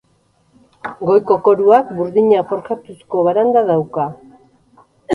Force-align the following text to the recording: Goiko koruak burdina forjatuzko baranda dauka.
Goiko 1.09 1.37
koruak 1.49 1.93
burdina 1.99 2.41
forjatuzko 2.49 3.25
baranda 3.31 3.67
dauka. 3.73 4.11